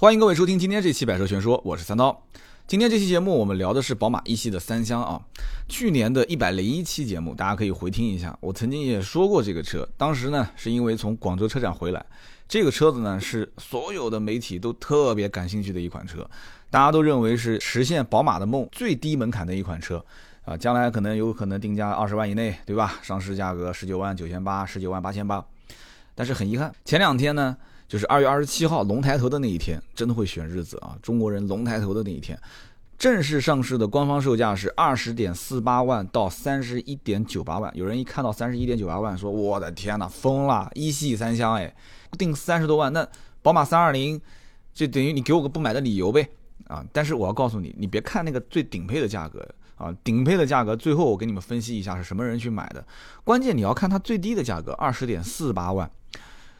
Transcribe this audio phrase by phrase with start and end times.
[0.00, 2.22] 欢迎各位收听今天这期《百车全说》，我是三刀。
[2.66, 5.20] 今天这期节目我们聊的是宝马一系的三厢啊。
[5.68, 8.34] 去年的一百零一期节目，大家可以回听一下。
[8.40, 12.02] 我曾经也说过这个车，当时呢是因为从广州车展回来，
[12.48, 16.26] 这个车子呢是所有的媒体都特别感兴趣的一款车，
[16.70, 20.02] 大家都认为是实现宝马的梦最低门槛的一款车
[20.46, 22.94] 啊，将来可能有可能定价二十万以内，对吧？
[23.02, 25.44] 上市价格十九万九千八，十九万八千八。
[26.14, 27.54] 但是很遗憾，前两天呢。
[27.90, 30.96] 就是二月二十七号龙抬头的那一天，真的会选日子啊！
[31.02, 32.38] 中国人龙抬头的那一天，
[32.96, 37.68] 正式上市的官方售价是二十点四八万到三十一点九八万。
[37.76, 40.70] 有人一看到三十一点九八万，说：“我的天哪，疯了！
[40.74, 41.74] 一系三厢，哎，
[42.16, 43.04] 定三十多万，那
[43.42, 44.20] 宝马三二零，
[44.72, 46.28] 就等于你给我个不买的理由呗
[46.68, 52.86] 啊！”但是我要告诉你，你别看那个最顶配的价格啊，顶配的价格，最后我给你们分析一下是什么人去买的。
[53.24, 55.90] 关键你要看它最低的价格，二十点四八万。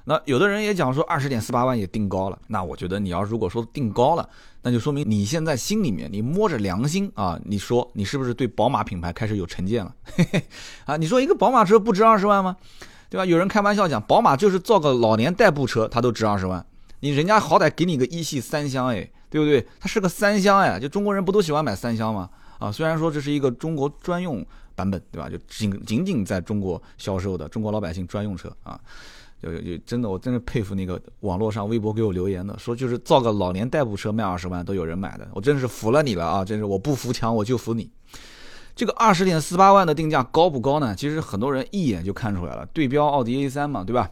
[0.05, 4.29] 那有的人也讲说二十点四八万也定高了，那我觉得你要如果说定高了，
[4.63, 9.95] 那就说明你现在心里面你摸着良心啊，你说你是不是对宝马品牌开始有成见了？
[10.05, 10.45] 嘿 嘿
[10.87, 12.57] 啊，你说一个宝马车不值二十万吗？
[13.09, 13.25] 对吧？
[13.27, 16.65] 有人开玩笑讲，宝马就是造个老年代步车，它都值二十万，
[17.01, 19.67] 你人家好歹给你个一系三厢，哎，对不对？
[19.79, 22.31] 它是个三厢哎，就中国人不都喜欢买三厢吗？
[22.59, 25.29] 啊，虽然说这是一个中国专用版本，对吧？
[25.29, 28.81] 就仅仅仅在中国销售的中国老百姓专用车啊。
[29.43, 36.45] 就就真的，我真是佩服那个网络上微博给我留言的，说就是造个老年代步车卖二十万都有人买的，我真是服了你了啊！
[36.45, 37.91] 真是我不服强我就服你。
[38.77, 40.95] 这个二十点四八万的定价高不高呢？
[40.95, 44.11] 其实很多人一眼就看出来了，对标奥迪 A 三嘛，对吧？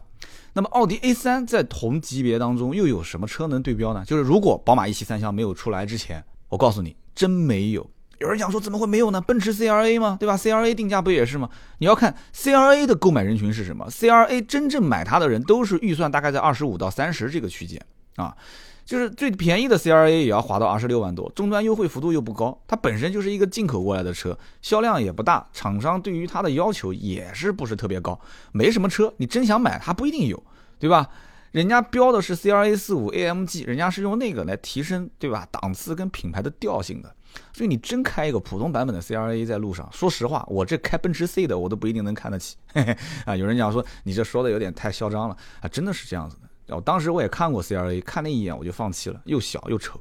[0.53, 4.03] 那么奥迪 A 三在同级别当中又有什么车能对标呢？
[4.05, 7.87] 就是如果宝马一系三厢没有出来之前，我告诉你，真没有。
[8.19, 9.21] 有人讲说怎么会没有呢？
[9.21, 10.17] 奔驰 C R A 吗？
[10.19, 11.49] 对吧？C R A 定价不也是吗？
[11.77, 17.81] 你要看 C R A 的购买人群是什么？C R A 真正买它的人都是预算大概在二十五到三十这个区间
[18.17, 18.35] 啊，
[18.83, 28.19] 就是最便宜的 C R A 也要划到二十六万多，终端优惠幅度又不高，它本身就是一个进口过来的车，销量也不大，厂商对于它的要求也是不是特别高，
[28.51, 30.43] 没什么车，你真想买它不一定有，
[30.77, 31.07] 对吧？
[31.51, 35.47] 人家标的是 C R A 四五 AMG，人家是用那个来提升，对吧？
[35.49, 37.15] 档次跟品牌的调性的。
[37.53, 42.55] 所以你真开一个普通版本的 C R A 在路上，说实话，我这开奔驰 C 的我都不一定能看得起。
[43.25, 46.75] 啊，有人讲说你这说的有点太嚣张了啊，真的是这样子的。
[46.75, 49.99] 我当时我也看过 C R A，看了一眼我就放弃了，又小又丑，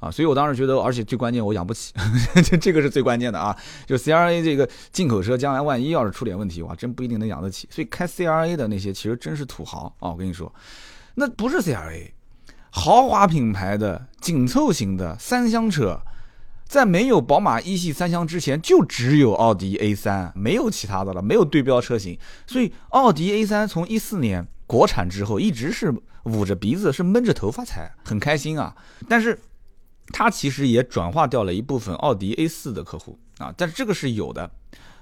[0.00, 1.94] 啊，所以我当时觉得，而且最关键我养不起，
[2.44, 3.56] 这 这个是最关键的啊。
[3.86, 7.68] 就 C R A 这个进口车，将来万一要是出点问题，哇，真不一定能养得起。
[7.70, 10.52] 所以开 C R A 的那些其实真是土豪啊，我跟你说，
[11.14, 12.14] 那不是 C R A，
[12.70, 16.00] 豪华品牌的紧凑型的三厢车。
[16.70, 22.16] 在没有宝马一系三厢之前，就只有奥迪 A 三，没有其他的了，没有对标车型。
[22.46, 25.92] 所以奥迪 A 三从一四年国产之后，一直是
[26.22, 28.72] 捂着鼻子，是闷着头发才很开心啊。
[29.08, 29.36] 但是，
[30.12, 33.52] 它其实也转化掉了一部分奥迪 A 四的客户啊。
[33.56, 34.48] 但是这个是有的，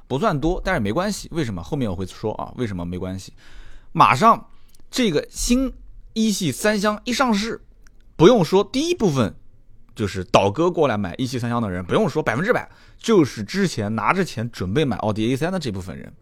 [0.06, 1.28] 不算多，但是没关系。
[1.32, 1.62] 为什么？
[1.62, 3.34] 后面我会说啊，为什么没关系？
[3.92, 4.48] 马上
[4.90, 5.70] 这个新
[6.14, 7.60] 一系三厢一上市，
[8.16, 9.34] 不用说，第一部分。
[9.98, 12.70] 就是倒戈过来买一系三厢的人，不用说百分之百，
[13.00, 16.12] 就是之前拿着钱准备买奥迪 A 三的这部分人，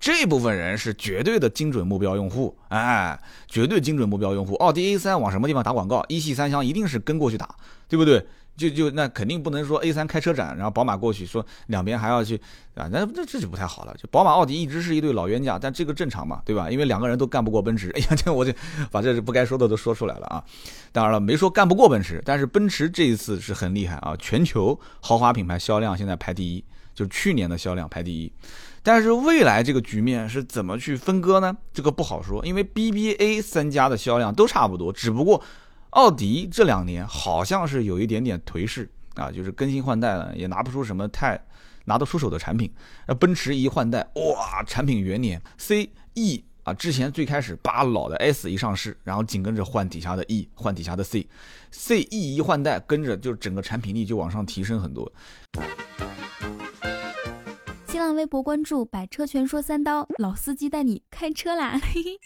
[0.00, 4.56] 这部分人是绝对的精准目标用户，哎，绝对精准目标用户。
[4.56, 7.54] 奥迪 A 三往什么地方打广告，一系三厢一定是跟过去打，
[7.88, 8.26] 对不对？
[8.60, 12.36] 就就那肯定不能说 A 三开车展，然后宝马过去说两边还要去
[12.74, 13.96] 啊，那那这就不太好了。
[13.96, 16.70] 就宝马奥迪一直是一对老冤家，但这个正常嘛，对吧？
[16.70, 17.90] 因为两个人都干不过奔驰。
[17.96, 18.52] 哎呀，这我就
[18.90, 20.44] 把这是不该说的都说出来了啊。
[20.92, 26.62] 当然了，没说干不过奔驰，但是奔驰这一次是很厉害啊，全球豪华品牌销量现在排第一，
[26.94, 28.30] 就是去年的销量排第一。
[28.82, 31.56] 但是未来这个局面是怎么去分割呢？
[31.72, 35.42] 这个不好说，因为 BBA 三家的销量都差不多，只不过。
[35.90, 41.40] 奥迪这两年好像是有一点点颓势啊，就是更新换代了，也拿不出什么太
[41.86, 42.72] 拿得出手的产品。
[43.08, 55.10] 那奔驰一换代，哇，产品元年 C E 啊，之前最开始把老的 S 一上市，然后紧跟着换底下的 E，换底下的 C，C E 一换代，跟着就整个产品力就往上提升很多。
[57.88, 61.80] 新浪微博关注“百车全说三刀”，老司机带你开车啦！
[61.82, 62.20] 嘿嘿。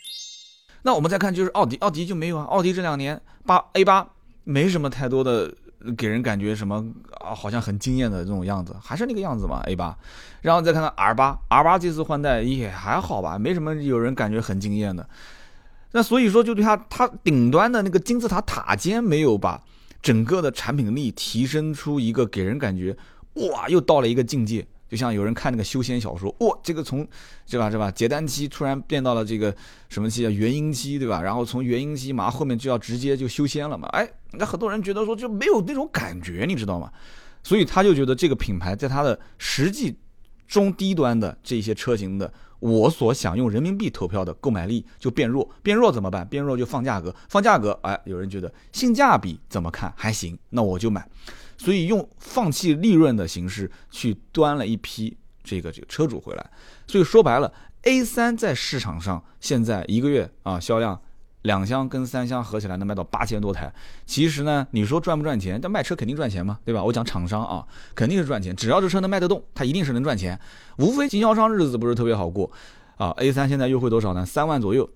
[0.87, 2.45] 那我们再看，就是奥迪，奥迪就没有啊。
[2.45, 4.07] 奥迪这两年八 A 八
[4.45, 5.51] 没什么太多的
[5.97, 6.85] 给人感觉什么
[7.21, 9.97] 啊，好像很惊艳的这种样子，还是那个样子嘛 A 八。
[10.43, 15.09] 然后再看看 R 八，R 八这次换代也还好吧，没什么有人感觉很惊艳的。
[15.93, 19.63] 那所以说，就对它它顶端的那个金字塔塔尖没有把
[20.03, 22.95] 整个的产品力提升出一个给人感觉
[23.51, 27.07] 哇，又到了一个境界就像有人看那个修仙小说，哇，这个从，
[27.47, 27.91] 是吧，是吧？
[27.91, 29.55] 结丹期突然变到了这个
[29.89, 30.31] 什么期啊？
[30.31, 31.21] 元婴期，对吧？
[31.23, 33.89] 然后从元婴期马上后面就要直接就修仙了嘛？
[33.89, 36.93] 哎，那很多人觉得说就没有那种感觉，你知道吗？
[37.43, 39.97] 所以他就觉得这个品牌在它的实际
[40.47, 46.27] 中低端的这些车型的，我所想用人民币投票的购买力就变弱，变弱怎么办？
[46.27, 51.07] 变弱就放价格，放价格，哎，有人觉得性价比怎么看还行，那我就买。
[51.57, 56.51] 所以用放弃利润的形式去端了一批这个这个车主回来，
[56.87, 57.53] 所以说白了
[57.83, 61.01] ，A3 在市场上现在一个月啊销量
[61.43, 63.71] 两厢跟三厢合起来能卖到八千多台。
[64.07, 65.61] 其实呢，你说赚不赚钱？
[65.61, 66.83] 但卖车肯定赚钱嘛，对吧？
[66.83, 70.41] 我讲厂商啊，肯定是赚钱，只要这车能卖得动，它一定是能赚钱。
[70.79, 72.51] 无非经销商日子不是特别好过
[72.97, 73.13] 啊。
[73.19, 74.25] A3 现在优惠多少呢？
[74.25, 74.89] 三万左右，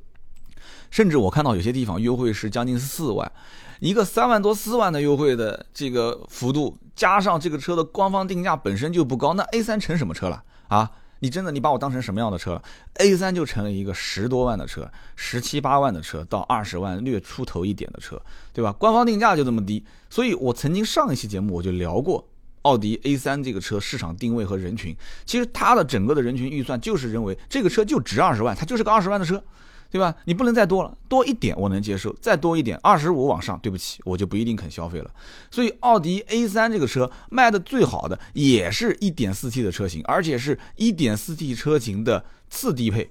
[0.90, 3.31] 甚至我看到有些地方优惠是将近四万。
[3.80, 10.90] 一个三万多四万的优惠的这个幅度，加上这个车的官方定价本身就不高，那 A 三成什么车了啊？
[11.20, 12.62] 你真的你把我当成什么样的车了
[12.94, 18.20] ？A 三就成了一个十多万的车，十七八万的车到二十万略出头一点的车，
[18.52, 18.72] 对吧？
[18.72, 22.25] 官方定价就这么低，所以我曾经上一期节目我就聊过
[22.62, 24.96] 奥迪 A 三这个车市场定位和人群，
[25.26, 29.42] 其实它的整个的人群预算就是认为这个车就值二十万，它就是个二十万的车。
[29.90, 30.14] 对吧？
[30.26, 35.11] 你不能再多了，多一点我能接受，再多一点二十五往上，对不起，我就不一定肯消费了。
[35.50, 43.11] 所以奥迪 A3 这个车卖的最好的也是一点四 T 的车型，而且是一点四 T 车型的次低配。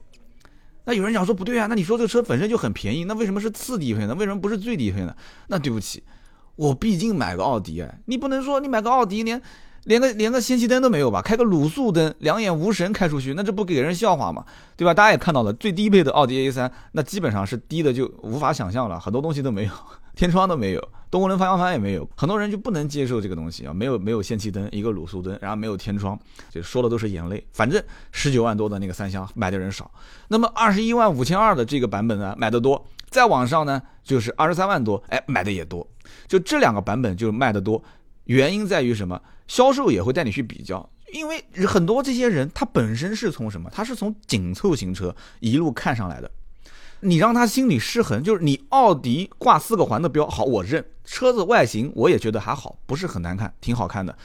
[0.85, 4.13] 那有人讲说不对啊，那你说这个车本身就很便宜，那为什么是次低配呢？
[4.15, 5.15] 为什么不是最低配呢？
[5.47, 6.03] 那对不起，
[6.55, 9.41] 我毕竟买个奥迪哎，你不能说你买个奥迪连。
[9.87, 11.21] 连个连个氙气灯都没有吧？
[11.21, 14.43] 开个卤素灯，两眼无神开出去，那这不给人笑话吗？
[14.75, 14.93] 对吧？
[14.93, 19.71] 大家也看到了，最低配的奥迪 A3，那基本上是低的就无法想象了，很多东西都没有，
[20.13, 26.19] 天窗都没有，多功能方向盘也没有，很多人就不能接受这个东西啊，没有没有氙气灯，一个卤素灯，然后没有天窗，
[26.49, 27.41] 就说的都是眼泪。
[27.53, 27.81] 反正
[28.11, 29.89] 十九万多的那个三厢买的人少，
[30.27, 35.87] 那么二十一万五千二的这个版本呢，买的多，再往上呢就是二十三万多，哎，买的也多，
[36.27, 37.81] 就这两个版本就卖的多，
[38.27, 39.21] 原因在于什么？
[39.47, 43.69] 销售也会带你去比较，因为很多这些人他本身是从什么？
[43.73, 46.29] 他是从紧凑型车一路看上来的。
[47.01, 50.83] 你让他心里失衡，就是你奥迪挂四个环的标，好，我认。
[51.05, 54.17] 车子外形我也觉得还好，不是很难看，挺好看的。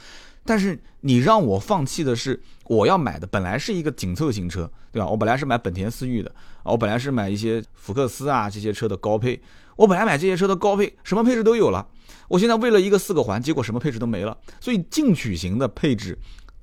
[0.43, 5.07] 但是你让我放弃的是我要买的，本来是一个紧凑型车，对吧？
[5.07, 6.33] 我本来是买本田思域的，
[6.63, 9.41] 我本来是买一些福克斯啊这些车的高配，
[9.77, 11.87] 我本来买这些车的高配，什么配置都有了。
[12.33, 14.35] 我现在为了一个四个环，结果什么配置都没了。
[14.59, 16.17] 所以进取型的配置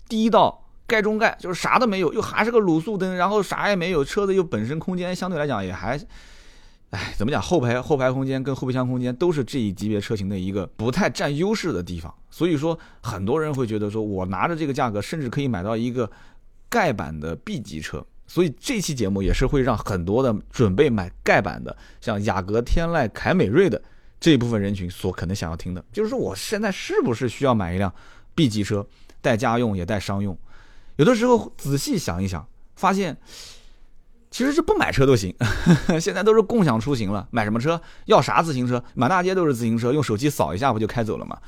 [0.09, 4.05] 低到盖中盖，就是啥都没有，又还是个卤素灯，然后啥也没有。
[4.05, 5.97] 车子又本身空间相对来讲也还，
[6.91, 7.41] 哎，怎么讲？
[7.41, 12.13] 后排后排空间跟后备箱空间都是这一级别车型的一个不太占优势的地方。
[12.31, 16.11] 所以说，很多人会觉得说，我拿着这个价格，甚至可以买到一个
[16.69, 18.05] 盖板的 B 级车。
[18.27, 23.81] 所以这期节目也是会让很多的准备买盖板的，像雅阁、天籁、凯美瑞的。
[24.21, 27.93] 这一部分人群所可能想要听的，就是说我现在是不是需要买一辆
[28.35, 28.87] B 级车，
[29.23, 30.37] 带家用也带商用？
[30.97, 32.47] 有的时候仔细想一想，
[32.77, 33.17] 发现
[34.31, 35.35] 其实是不买车都行。
[35.99, 37.81] 现在都是共享出行了，买什么车？
[38.05, 38.85] 要啥自行车？
[38.95, 41.39] 满大街都是自行车，用手机扫一下不就开走了吗？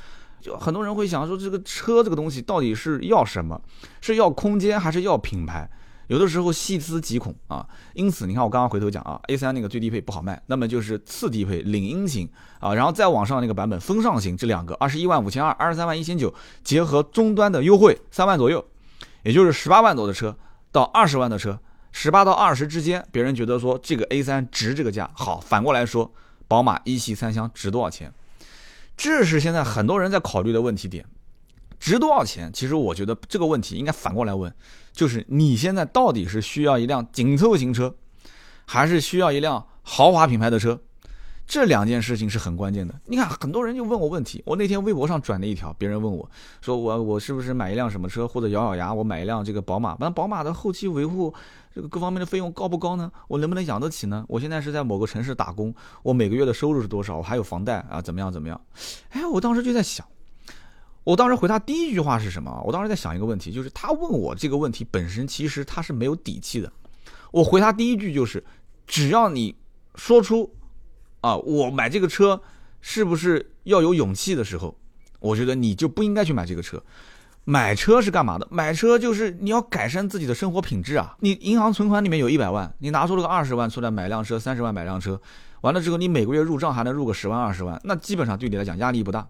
[0.41, 3.61] 就很多人会想说，这个车这个东西到底是要什么？
[4.01, 5.69] 是要空间还是要品牌？
[6.07, 12.29] 有的时候细思极恐啊，因此你看我刚刚回头讲啊，A3 那个最低配不好卖，那么就是次低配领英型
[12.59, 18.65] 啊，然后再往上那个版本风尚型这两个，二十一万五千二，二十三万一千九，结合终端的优惠三万左右，
[19.23, 20.35] 也就是十八万多的车
[20.71, 21.59] 到二十万的车，
[21.91, 25.09] 十八到二十之间，别人觉得说这个 A3 值这个价。
[25.13, 26.11] 好，反过来说，
[26.47, 28.13] 宝马一系三厢值多少钱？
[28.97, 31.05] 这是现在很多人在考虑的问题点。
[31.83, 32.49] 值多少钱？
[32.53, 34.51] 其实我觉得这个问题应该反过来问，
[34.93, 37.93] 就是你现在到底是需要一辆紧凑型车，
[38.65, 40.79] 还是需要一辆豪华品牌的车？
[41.45, 42.95] 这两件事情是很关键的。
[43.07, 44.41] 你看，很多人就问我问题。
[44.45, 49.97] 我那天微博上转了一条，别人问我说：“我我是不是买一辆什么车，或者咬咬牙我买一辆这个宝马？
[49.99, 51.33] 那宝马的后期维护
[51.75, 53.11] 这个各方面的费用高不高呢？
[53.27, 54.23] 我能不能养得起呢？
[54.29, 57.17] 我现在是在某个城市打工，我每个月的收入是多少？
[57.17, 58.61] 我还有房贷啊，怎么样怎么样？”
[59.11, 60.07] 哎，我当时就在想。
[61.03, 62.61] 我当时回答第一句话是什么？
[62.65, 66.71] 我当时在想一个问题，就是他问我这个问题本身其实他是没有底气的。
[67.31, 68.43] 我回答第一句就是，
[68.87, 69.55] 只要你
[69.95, 70.53] 说出
[71.21, 72.41] 啊，我买这个车
[72.79, 74.75] 是不是要有勇气的时候，
[75.19, 76.81] 我觉得你就不应该去买这个车。
[77.45, 78.47] 买车是干嘛的？
[78.49, 81.17] 买车就是你要改善自己的生活品质啊。
[81.19, 85.19] 你银行存款里面有一百万，你拿出了个二十万出来买辆车，三十万买辆车，
[85.59, 89.27] 完了之后你每个月入账还能入个十万二十万，那基本上对你来讲压力不大。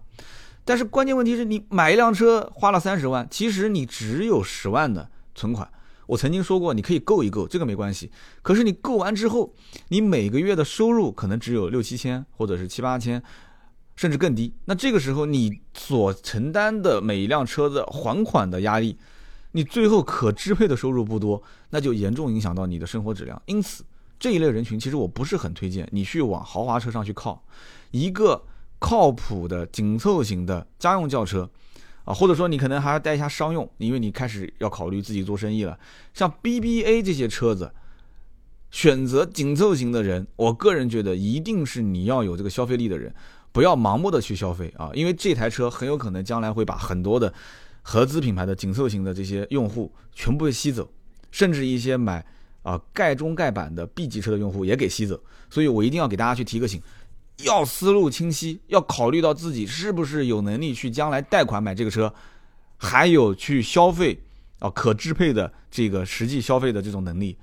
[0.64, 5.68] 但是关键问题是你买一辆车花了三十万，其实你只有十万的存款。
[6.06, 8.10] 我曾经说过，你可以够一够，这个没关系。
[8.42, 9.54] 可是你够完之后，
[9.88, 13.22] 你每个月的收入可能只有六七千，或者是七八千，
[13.96, 14.52] 甚至更低。
[14.66, 18.98] 那这个时候你所承担的每一辆车的还款的压力，
[19.52, 23.40] 你最后可支配的收入不多，那就严重影响到你的生活质量。
[23.46, 23.82] 因此，
[24.18, 27.42] 这一类人群其实我不是很推荐你去往豪华车上去靠。
[27.92, 28.44] 一个
[28.84, 31.48] 靠谱的紧凑型的家用轿车。
[32.04, 35.78] 啊，或者说你可能还要带一下商用，因为你开始要考虑自己做生意了。
[36.12, 37.72] 像 BBA 这些车子，
[38.70, 43.14] 选择紧凑型的人，我个人觉得一定是你要有这个消费力的人，
[43.52, 47.32] 不要盲目的去消费啊，因为这台车很有可能将来会把很多的
[47.80, 50.86] 合资品牌的紧凑型的这些用户全部吸走，
[51.30, 52.22] 甚至一些买
[52.62, 55.18] 啊盖中盖板的 B 级车的用户也给吸走。
[55.48, 56.82] 所以我一定要给大家去提个醒。
[57.42, 62.12] 要思路清晰，要考虑到自己是不是有能力去将来贷款买这个车，
[62.76, 64.20] 还有去消费
[64.60, 67.36] 啊可支配的这个实际消费的这种能力。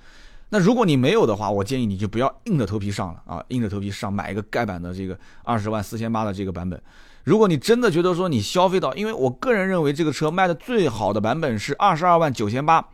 [0.49, 6.81] 那如果你没有的话，我建议你就不要硬着头皮上了啊，硬着头皮上买一个盖板的这个二十万四千八的这个版本。
[7.23, 12.85] 如果你真的觉得说你消费到，因为我个人认为这个车卖的最好的版本是二十二万九千八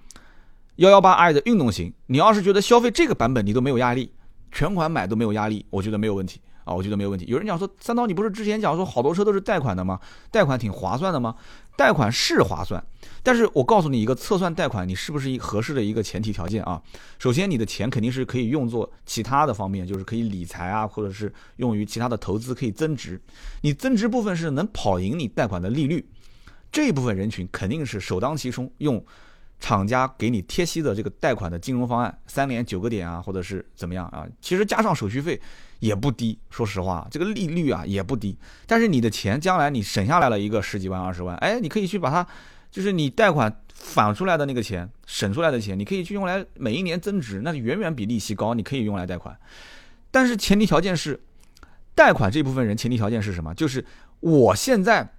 [0.76, 1.92] 幺幺八 i 的运动型。
[2.08, 4.12] 你要是觉得消费这个版本你都没有压力，
[4.52, 6.40] 全款买都没有压力，我觉得没有问题。
[6.68, 7.26] 啊，我觉得没有问题。
[7.28, 10.00] 有人讲说，三刀，你不是之前讲说好多车都是贷款的吗？
[10.30, 11.36] 贷款挺划算的吗？
[11.78, 12.84] 贷款是划算，
[13.24, 16.82] 但是我告诉你一个测算贷款你是不是一合适的一个前提条件啊。
[17.20, 23.22] 首先，你的钱肯定是可以用作其他的方面，就是可以理财啊，或者是用于其他的投资，可以增值。
[23.62, 26.04] 你增值部分是能跑赢你贷款的利率，
[26.72, 29.02] 这一部分人群肯定是首当其冲用。
[29.60, 34.26] 厂家给你贴息的这个贷款的金融方案，三年九个点啊，或者是怎么样啊？
[34.42, 35.40] 其实加上手续费
[35.80, 38.38] 也不低，说实话，这个利率啊也不低。
[38.66, 42.26] 但是你的钱将来你省下来了一个十几万、二十万，哎，你可以去把它，
[42.70, 49.38] 就是你贷款返出来的那个钱，省出来的钱，你可以去用来每一年增值，那远远比利息高，你可以用来贷款。
[50.12, 51.20] 但是前提条件是，
[51.96, 53.54] 贷款这部分人前提条件是什么？
[53.56, 53.84] 就是
[54.20, 55.16] 我现在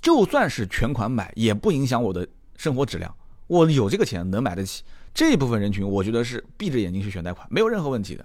[0.00, 3.14] 就算是全款买，也不影响我的生活质量。
[3.46, 4.82] 我有这个钱能买得起，
[5.12, 8.24] 这一部分人群，我觉得是闭着眼睛去选贷款，没有任何问题的。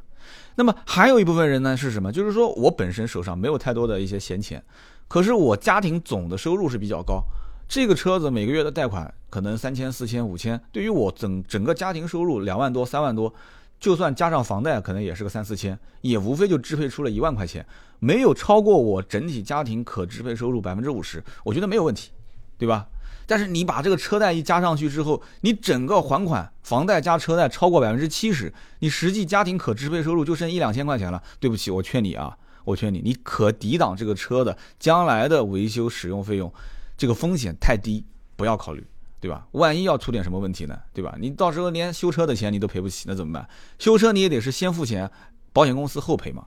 [0.56, 2.12] 那么还有一部分人呢，是什么？
[2.12, 4.64] 就是说我本身手上没有太多的一些闲钱，
[5.08, 7.24] 可是我家庭总的收入是比较高，
[7.68, 13.34] 这个车子每个月的贷款可能三千、四千、五千，对于我整整个家庭收入两万多、三万多，
[13.80, 17.66] 就算加上房贷，可能也是个三四千，也无非就支配出了一万块钱，
[18.00, 22.12] 没有超过我整体家庭可支配收入百分之五十，我觉得没有问题，
[22.58, 22.88] 对吧？
[23.30, 31.22] 但是你把这个车贷一加上去之后，你整个还款、房贷加车贷超过百分之七十，你实际家庭可支配收入就剩一两千块钱了。
[31.40, 36.52] 对不起，我劝你啊，我劝你，你可抵挡这个车的将来的维修使用费用，
[36.98, 38.04] 这个风险太低，
[38.36, 38.84] 不要考虑，
[39.20, 39.46] 对吧？
[39.52, 41.16] 万一要出点什么问题呢，对吧？
[41.20, 43.48] 你到时候连修车的钱你都赔不起，那怎么办？
[43.78, 45.08] 修车你也得是先付钱，
[45.54, 46.44] 保险公司后赔嘛。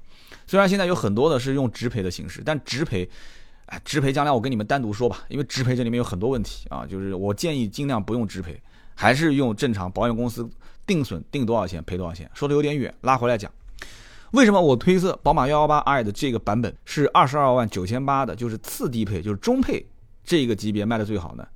[0.49, 3.09] 虽然现在有很多的是用直赔的形式，但直赔。
[3.67, 8.61] 哎，直赔将来我跟你们单独说吧，因为直赔这里面有很多问题啊，就是我建议尽量不用直赔，
[8.95, 10.49] 还是用正常保险公司
[10.87, 12.31] 定损定多少钱赔多少钱。
[12.35, 13.51] 说的有点远，拉回来讲，
[14.33, 19.87] 为什么我推测宝马幺幺八 i 的这个版本是二十二万九千八的，就是次低配，就是中配
[20.23, 21.47] 这个级别卖的最好呢？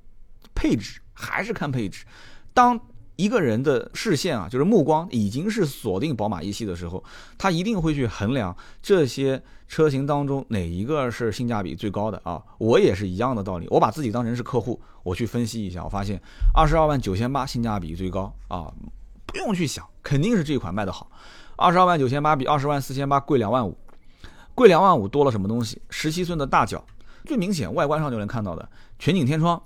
[0.55, 2.05] 配置还是看配置，
[2.53, 2.79] 当。
[3.17, 7.03] 一个人的视线啊，就是目光已经是锁定宝马一系的时候，
[7.37, 12.41] 他一定会去衡量这些车型当中哪一个是性价比最高的啊。
[12.59, 16.21] 我也是一样的道理，我把自己当成是客户，我去分析一下，我发现
[16.53, 18.71] 二十二万九千八性价比最高啊，
[19.25, 21.11] 不用去想，肯定是这款卖的好。
[21.55, 23.75] 二十二万九千八比二十万四千八贵两万五，
[24.53, 25.81] 贵两万五多了什么东西？
[25.89, 26.85] 十七寸的大脚，
[27.25, 28.69] 最明显外观上就能看到的
[28.99, 29.59] 全景天窗。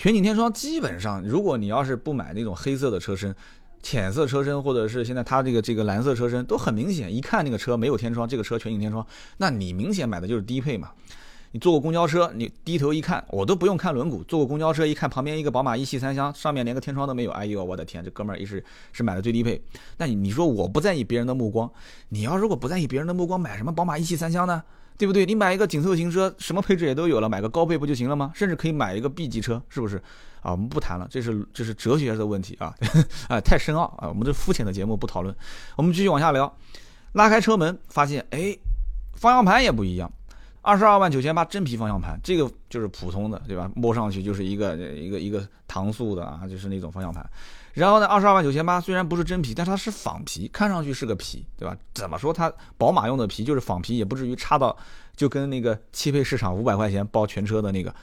[0.00, 3.36] 全景天窗基本上，如果你要是不买那种黑色的车身、
[3.82, 10.92] 浅色车身，或者是现在它这个这个蓝色车身，都很明显，一看那个车没有天窗，这个车全景天窗，那你明显买的就是低配嘛。
[11.50, 19.62] 你坐过公交车，你低头一看，我都不用看轮毂，坐过公交车一看旁边一个宝马一系三厢，上面连个天窗都没有，哎呦我的天，这哥们儿一是是买的最低配。
[19.98, 21.70] 那你你说我不在意别人的目光，
[22.08, 24.62] 你要如果不在意别人的目光，买什么宝马一系三厢呢？
[25.00, 25.24] 对不对？
[25.24, 28.30] 你买一个紧凑型车，什么配置也都有了，买个高配不就行了吗？
[28.34, 29.96] 甚至可以买一个 B 级车，是不是？
[30.42, 32.74] 啊，我们不谈了，这是这是哲学的问题啊，
[33.28, 35.34] 啊，太深奥啊，我们这肤浅的节目不讨论。
[35.76, 36.54] 我们继续往下聊，
[37.12, 38.54] 拉开车门，发现哎，
[39.14, 40.12] 方向盘也不一样。
[40.60, 43.70] 二十二万九千八真皮方向盘，这个就是普通的，对吧？
[43.74, 47.26] 摸上去就是一个一个一个搪塑的啊，就是那种方向盘。
[47.72, 51.76] 然后呢，二十二万九千八虽然不是真皮，但是它是仿皮，看上去是个皮，对吧？
[51.94, 54.76] 怎么说它宝马用的皮就是仿皮，也不至于差到
[55.14, 57.94] 就跟那个汽配市场五百块钱包全车的那个，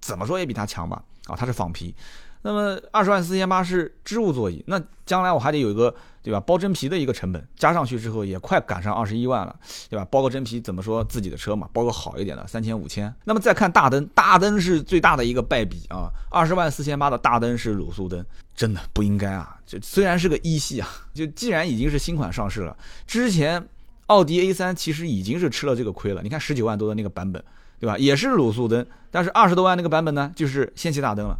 [0.00, 1.02] 怎么说也比它强吧？
[1.26, 1.94] 啊，它是仿皮。
[2.42, 6.40] 那么二十万四千八是织物座椅，那将来我还得有一个对吧？
[6.40, 9.54] 包真皮的一个成本加上去之后，也快赶上二十一万了，
[9.88, 10.06] 对吧？
[10.10, 11.68] 包个真皮怎么说自己的车嘛？
[11.72, 13.12] 包个好一点的三千五千。
[13.24, 16.08] 那么再看大灯，大灯是最大的一个败笔啊！
[16.30, 19.56] 二十万四千八的大灯是卤素灯，真的不应该啊！
[19.66, 23.62] 就虽然是个一系啊，就既然已经是新款上市了，之前
[24.06, 26.22] 奥迪 A 三其实已经是吃了这个亏了。
[26.22, 27.42] 你看十九万多的那个版本，
[27.78, 27.98] 对吧？
[27.98, 31.36] 也是卤素灯，但是二十多万那个版本呢，就是氙气大灯了。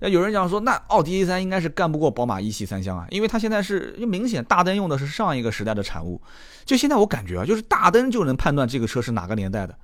[0.00, 6.20] 那有人讲说，那奥迪 A 三应该是干不过宝马一系三厢啊，因为它现在是明显大灯用的是上一个时代的产物。
[6.64, 9.76] 就现在我感觉啊，就是大灯就能判断这个车是哪个年代的。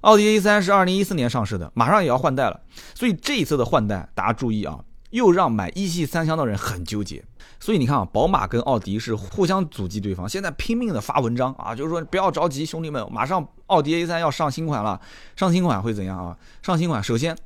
[0.00, 2.60] 奥迪 A 三是二零一四年上市的，马上也要换代了，
[2.94, 4.80] 所以这一次的换代，大家注意啊，
[5.10, 7.22] 又让买一系三厢的人很纠结。
[7.60, 14.98] 所以你看啊，宝马跟奥迪是互相阻击对方，现在拼命的发文章啊，就是说不要着急，兄弟们，马上奥迪 A 三要上新款了，
[15.36, 16.36] 上新款会怎样啊？
[16.62, 17.36] 上新款首先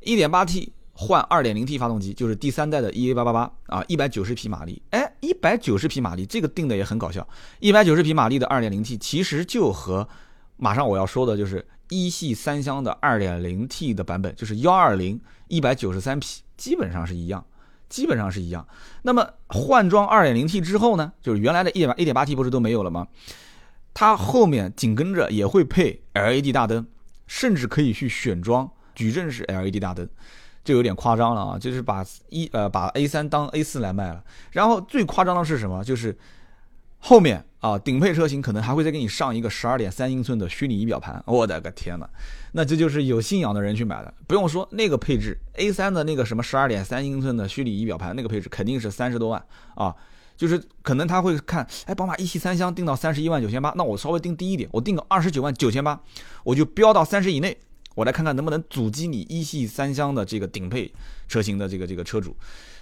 [0.00, 0.72] 一点八 T。
[0.96, 4.80] 换 2.0T 发动机，就是第三代的 EA888 啊，190匹马力。
[4.90, 7.26] 哎，190匹马力，这个定的也很搞笑。
[7.60, 10.08] 190匹马力的 2.0T，其实就和
[10.56, 17.44] 马上我要说的就是一系三厢的 2.0T 的版本，就是120 193匹，基本上是一样，
[17.88, 18.66] 基本上是一样。
[19.02, 23.08] 那么换装 2.0T 之后呢，就是原来的 1.8T 不是都没有了吗？
[23.92, 26.86] 它后面紧跟着也会配 LED 大灯，
[27.26, 30.08] 甚至可以去选装矩阵式 LED 大灯。
[30.64, 34.24] 就有点夸张了啊，就是把一呃把 A 三当 A 四来卖了。
[34.52, 35.84] 然后最夸张的是什么？
[35.84, 36.16] 就是
[36.98, 41.22] 后面啊顶配车型可能还会再给你上一个十二点三英寸的虚拟仪表盘。
[41.26, 42.08] 我的个天呐，
[42.52, 44.12] 那这就是有信仰的人去买的。
[44.26, 49.44] 不用说那个配置，A 三的那个什么十二点三英寸的虚拟仪表盘那个配置肯定是三十多万
[49.74, 49.94] 啊。
[50.36, 56.00] 就是可能他会看，哎，宝马一系三厢定到三十一万九千八，那我稍微定低一点，我定个二十九万九千八，
[56.42, 57.56] 我就标到三十以内。
[57.94, 60.92] 我来看看能不能阻击你一系三厢的这个顶配
[61.28, 62.36] 车型的这个这个车主，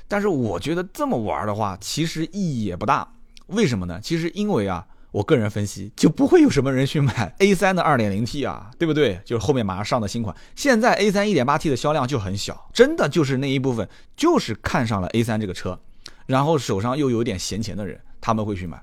[0.09, 3.07] 但是我觉得这么玩的话，其实意义也不大。
[3.49, 4.00] 为什么呢？
[4.02, 9.21] 其实因为啊，我个人分析，就不会有什么人去买 A 三的二点零 T 啊，对不对？
[9.25, 10.35] 就是后面马上上的新款。
[10.57, 15.79] 现在 A 三一点八 T 的销量就很小，真的就是那一部分，就是看上了 A 三这个车，
[16.25, 18.83] 然后手上又有点闲钱的人，他们会去买。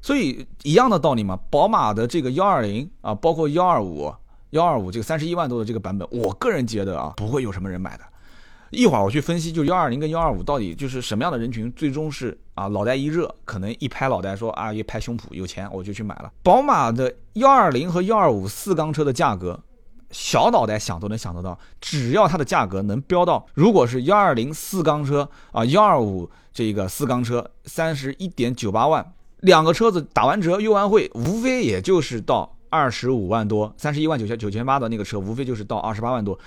[0.00, 4.12] 所以一样的道理嘛，宝马的这个幺二零啊，包括幺二五。
[4.52, 8.04] 幺二五这个三十一万多的这个版本，我个人觉得啊，不会有什么人买的。
[8.68, 16.30] 一会儿我去分析，就幺二零跟幺二五到底就是什么样的人群，最终是啊，脑袋一热，可能一拍脑袋说啊，一拍胸脯有钱我就去买了。
[16.42, 19.58] 宝马的幺二零和幺二五四缸车的价格，
[20.10, 32.54] 小脑袋想都能想得到，只要它的价格能飙到，如果是幺二零四缸车啊，幺二五这个四缸车三十一点九八万，两个车子打完折优完惠，无非也就是到。
[32.72, 36.38] 二十五万多，三十一万九千九千八的那个车，无非就是到二十八万多，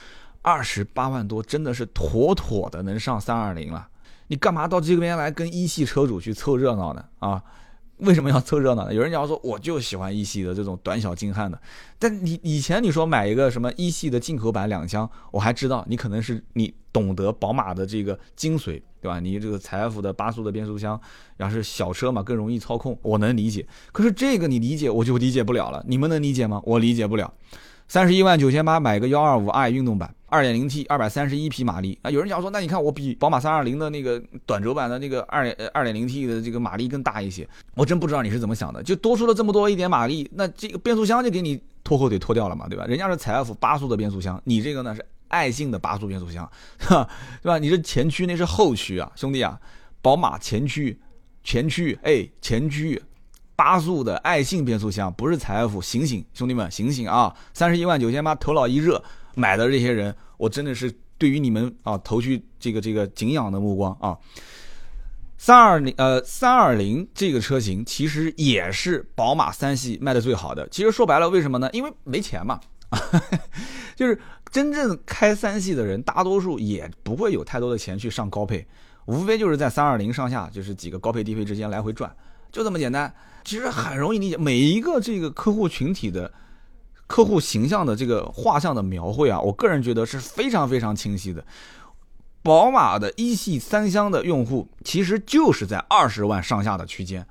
[0.41, 3.87] 二十八万多真的是妥妥的能上三二零了。
[4.29, 7.05] 你干嘛到这边来跟一系车主去凑热闹呢？
[7.19, 7.43] 啊？
[7.97, 8.93] 为什么要凑热闹呢？
[8.93, 11.61] 有人讲说，我就喜欢一系的这种短小精悍的。
[11.99, 19.19] 但你以前你说买一个什么一系的进口版两厢，我还知道你可能是你懂得宝马的这个精髓，对吧？
[19.19, 20.99] 你这个财富的八速的变速箱，
[21.37, 23.63] 要是小车嘛更容易操控，我能理解。
[23.91, 25.83] 可是这个你理解，我就理解不了了。
[25.87, 26.59] 你们能理解吗？
[26.65, 27.31] 我理解不了。
[27.87, 32.09] 三十一万九千八买个幺二五 i 运动版，二点零 T，二百三十一匹马力啊！
[32.09, 42.85] 有人讲说，那你看我比宝马三二零的那个短轴版的那个二二点零 T 的这个马力更大一些，我真不知道你是怎么想的，就多出了这么多一点马力，那这个变速箱就给你拖后腿拖掉了嘛，对吧？
[42.85, 46.49] 人家是财富八速的变速箱，你这个呢是爱信的八速变速箱，
[47.41, 47.57] 对吧？
[47.57, 49.59] 你这前驱那是后驱啊，兄弟啊，
[50.01, 50.99] 宝马前驱，
[51.43, 53.01] 前驱，哎，前驱。
[53.57, 57.33] 八速的爱信变速箱不是财富，醒醒，兄弟们，醒醒啊！
[57.53, 59.01] 三十一万九千八，头脑一热
[59.33, 64.17] 买的这些人，我真的是对于你们啊投去这个这个敬仰的目光啊！
[65.37, 70.67] 三二零呃三二零这个车型其实也是宝马三系卖的最好的。
[70.67, 71.69] 其实说白了，为什么呢？
[71.71, 72.59] 因为没钱嘛，
[73.95, 74.19] 就是
[74.55, 78.65] 真正开三系的人，大多数也不会有太多的钱去上高配，
[79.03, 82.09] 无非就是在三二零上下，就是几个高配低配之间来回转，
[82.53, 83.13] 就这么简单。
[83.43, 86.31] 其实很容易理解，每一个这个客户群体的
[87.05, 91.45] 客户形象的这个画像的描绘啊，我个人觉得是非常非常清晰的。
[92.41, 97.27] 宝马的一系三厢的用户其实就是在二十万上下的区间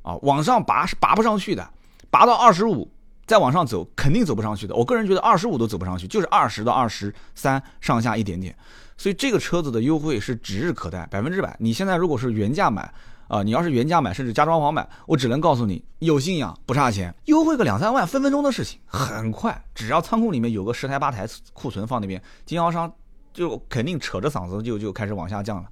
[0.00, 1.68] 啊，往上拔是拔不上去的，
[2.10, 2.90] 拔到二十五
[3.26, 4.74] 再往上走肯定走不上去的。
[4.74, 8.54] 我个人觉得二十五都走不上去，就是二十到二十三上下一点点。
[8.98, 11.56] 所以这个车子的优惠是指日可待，百分之百。
[11.58, 12.92] 你现在如果是原价买
[13.26, 19.64] 啊，你要是原价买，甚至加装潢买，我只能告诉你，有信仰不差钱，优惠个两三万，分分钟的事情，很快。
[19.74, 22.92] 只要仓库里面有个十台八台库存放那边，经销商
[23.32, 25.68] 就肯定扯着嗓子就就开始往下降了。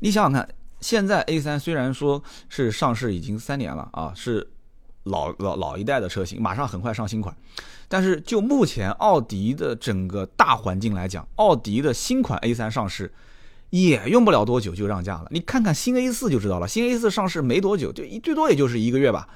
[0.00, 0.48] 你想想看，
[0.80, 4.48] 现在 A 三虽然说是上市已经三年了啊，是。
[5.04, 7.36] 老老老一代的车型马上很快上新款，
[7.88, 13.12] 但是就目前奥迪的整个大环境来讲，奥迪的新款 A3 上市
[13.70, 15.26] 也用不了多久就让价了。
[15.30, 19.28] 你看看新 A4 就知道了，新 A4 上市没多久，就一最多也就是一个月吧。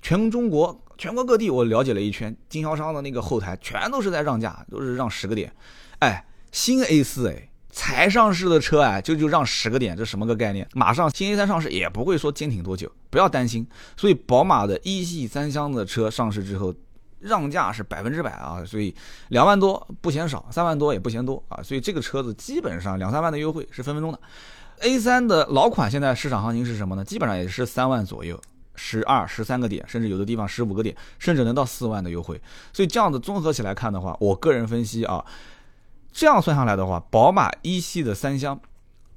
[0.00, 5.54] 全中国全国各地我了解了一圈，经销商的那个后台全都是在让价，都是让十个点。
[5.98, 7.48] 哎，新 A4 哎。
[7.72, 10.68] 才上市的车啊，就就让十个点，这什么个概念？
[10.74, 13.66] 马上新 A3 上市也不会说坚挺多久，不要担心。
[13.96, 16.74] 所以宝马的一系三厢的车上市之后，
[17.18, 18.94] 让价是百分之百啊，所以
[19.28, 21.62] 两万多不嫌少，三万多也不嫌多啊。
[21.62, 24.20] 所以这个车子基本上两三万的优惠是分分钟的。
[24.82, 27.02] A3 的老款现在市场行情是什么呢？
[27.02, 28.38] 基本上也是三万左右，
[28.74, 32.38] 十二、十三个点，甚至有的地方十五个点，甚至能到四万的优惠。
[32.72, 35.24] 所以这样子综合起来看的话，我个人分析啊。
[36.12, 38.60] 这样算下来的话，宝马一系的三厢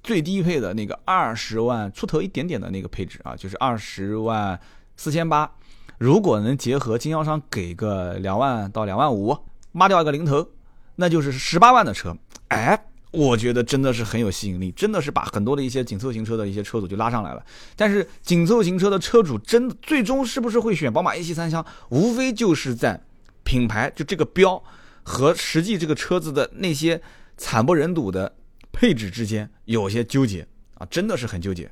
[0.02, 4.60] 最低配的那个二十万出头一点点的那个配置啊，就是二十万
[4.96, 5.52] 四千八，
[5.98, 9.38] 如果能结合经销商给个两万到两万五，
[9.74, 10.48] 抹掉一个零头，
[10.96, 12.16] 那就是十八万的车。
[12.48, 17.44] 哎，我觉得真的是很有吸引力，真的是把很多的一些紧凑型车的一些车主就拉上来了。
[17.76, 23.02] 但是紧凑型车的车主真最终是不是会选宝马一系三厢，无非就是在
[23.44, 24.64] 品牌就这个标。
[25.06, 27.00] 和实际这个车子的那些
[27.38, 28.36] 惨不忍睹的
[28.74, 31.72] 配置之间有些纠结啊，真的是很纠结。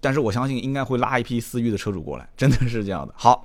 [0.00, 3.12] 但是我相信应该会拉一批思域的车主过来，真的是这样的。
[3.16, 3.44] 好，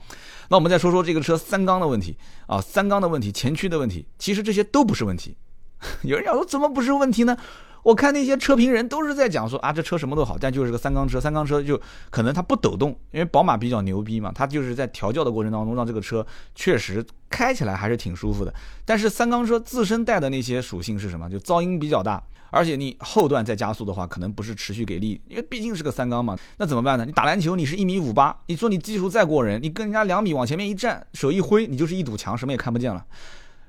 [0.50, 2.16] 那我们再说说这个车三缸的问题
[2.46, 5.36] 啊，三缸的问题，前驱的问题，其实这些都不是问题。
[6.04, 7.36] 有人要说怎么不是问题呢？
[7.84, 18.54] 我看那些车评人都是在讲说啊，这车什么都好，但就是个三缸车，三缸车就可能它不抖动，因为宝马比较牛逼嘛，它就是在调教的过程当中让这个车确实开起来还是挺舒服的。
[18.86, 21.30] 但是三缸车自身带的那些属性是什么？
[21.30, 26.38] 就噪音比较大，而且你后段再加速的话，可能不是持续给力，因为毕竟是个三缸嘛。
[26.58, 27.06] 那怎么办呢？
[27.06, 33.06] 你打篮球，你是一米五八，你说你技术再过人，你跟人家两米往前面一站，手一挥，你就是一堵墙，什么也看不见了。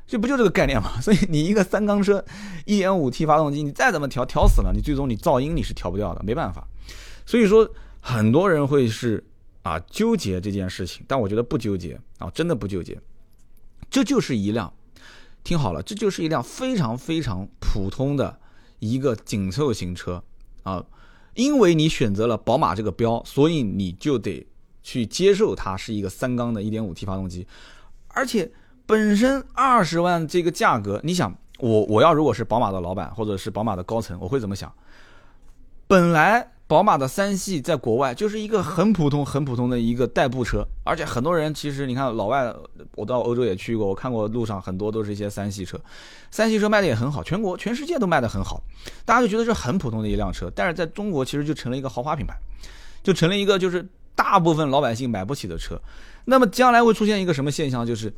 [0.07, 0.93] 这不就这个概念吗？
[1.01, 2.23] 所以你一个三缸车，
[2.67, 6.69] 一点五 T 发动机，你再怎么调，调死了，你最终你噪音你是调不掉的，没办法。
[7.25, 7.69] 所以说，
[8.01, 9.25] 很多人会是
[9.63, 13.01] 啊纠结这件事情，但我觉得不纠结啊，真的不纠结。
[13.89, 14.71] 这就是一辆，
[15.43, 18.39] 听好了，这就是一辆非常非常普通的
[18.81, 20.23] 一个紧凑型车
[20.65, 20.85] 啊。
[21.35, 24.47] 因为你选择了宝马这个标，所以你就得
[24.83, 27.47] 去接受它是一个三缸的一点五 T 发动机，
[28.09, 28.53] 而且。
[28.87, 34.73] 本身二十万这个价格，你想我我要如果是宝马的老板或者是宝马的高层，我会怎么想？
[35.87, 42.55] 本来宝马的三系在国外就是一个很普通很普通的一个代步车，而且很多人其实你看老外，
[42.95, 45.81] 我到欧洲也去过，我看过路上很多都是一些三系车，
[46.31, 48.63] 三系车卖的也很好，全国全世界都卖的很好，
[49.05, 52.35] 大家就觉得是很普通的一辆车，但是在中国其实就成了一个豪华品牌，
[53.03, 55.81] 就成了一个就是大部分老百姓买不起的车。
[56.27, 57.87] 那么将来会出现一个什么现象？
[57.87, 58.13] 就是。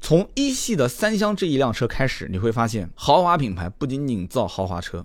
[0.00, 5.04] 从一系的三厢这一辆车开始，你会发现豪华品牌不仅仅造豪华车，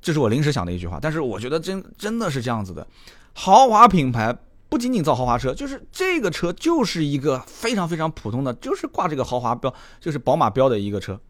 [0.00, 2.86] 这是我临时想的一句话，但是我觉得真真的是这样子的。
[3.32, 4.36] 豪华品牌
[4.68, 11.20] 不仅仅造豪华车，就是这个车就是一个非常非常普通的，就是挂这个豪华标，就是宝马标的一个车，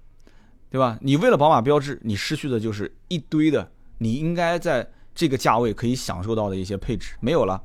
[0.71, 0.99] 对吧？
[1.03, 7.63] 你为了宝马标志，你失去的就是一堆的你应该在这个价位可以享受到的一些配置，没有了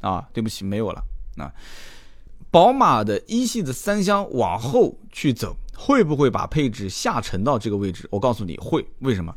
[0.00, 1.02] 啊，对不起，没有了
[1.38, 1.50] 啊。
[2.50, 8.08] 宝马的一系的三厢往后去走，会不会把配置下沉到这个位置？
[8.10, 9.34] 我告诉你会，为什么？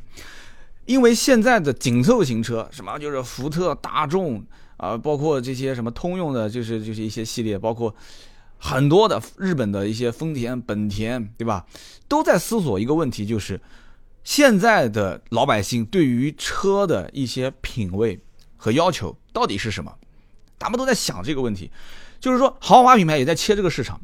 [0.85, 4.43] 因为现在的紧凑型车，什么就是福特、大众
[4.77, 7.93] 啊，包括这些什么通用的，就是就是一些系列，包括
[8.57, 11.65] 很多的日本的一些丰田、本田，对吧？
[12.07, 13.59] 都在思索一个问题，就是
[14.23, 18.19] 现在的老百姓对于车的一些品味
[18.57, 19.93] 和要求到底是什么？
[20.57, 21.69] 他们都在想这个问题。
[22.21, 23.99] 就是说，豪华品牌也在切这个市场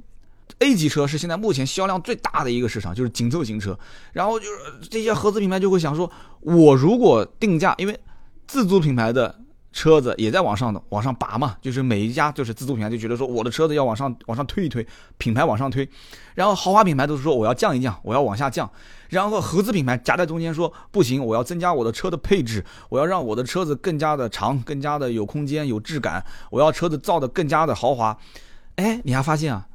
[0.60, 3.80] ，A 级车是现在目前销量最大的一个市场，就是紧凑型车。
[4.12, 7.98] 然后就是这些合资品牌就会想说，我如果定价，因为
[8.46, 9.40] 自主品牌的。
[9.74, 14.86] 车子也在往上的往上拔嘛，就是每一家就是自主品牌就觉得说我的车子要往上往上推一推，
[15.18, 15.88] 品牌往上推，
[16.34, 18.70] 然后豪华品牌都是说我要降一降，我要往下降，
[19.10, 28.18] 然后合资品牌夹在中间说不行，我要增加我的车的配置，我要让我的车子更加的长，更加的有空间有质感，我要车子造的更加的豪华。
[28.78, 29.68] 哎，你还发现啊，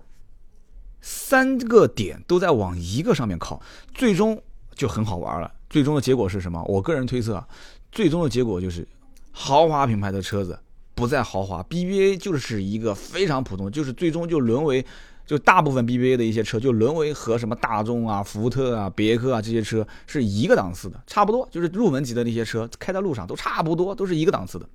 [1.01, 3.61] 三个点都在往一个上面靠，
[3.95, 4.43] 最终
[4.75, 5.53] 就很好玩了。
[5.69, 6.63] 最终的结果是什么？
[6.65, 7.43] 我个人推测，
[7.91, 8.87] 最终的结果就是
[9.33, 10.59] 豪华品牌的车子
[10.95, 14.85] 不再豪华，BBA 就是一个非常普通，就是最终就沦为。
[15.25, 24.69] 就大部分 BBA 的一些车就沦为和什么大众啊、福特啊、别克啊这些车是一个档次的，差不多就是入门级的那些车开在路上都差不多，都是一个档次的。